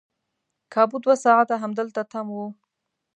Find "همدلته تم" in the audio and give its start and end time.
1.63-2.27